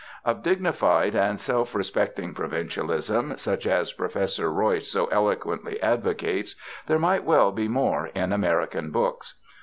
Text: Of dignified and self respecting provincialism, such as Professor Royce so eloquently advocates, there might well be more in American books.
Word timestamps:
Of 0.25 0.41
dignified 0.41 1.13
and 1.13 1.39
self 1.39 1.75
respecting 1.75 2.33
provincialism, 2.33 3.37
such 3.37 3.67
as 3.67 3.93
Professor 3.93 4.51
Royce 4.51 4.87
so 4.87 5.05
eloquently 5.11 5.79
advocates, 5.79 6.55
there 6.87 6.97
might 6.97 7.23
well 7.23 7.51
be 7.51 7.67
more 7.67 8.07
in 8.15 8.33
American 8.33 8.89
books. 8.89 9.35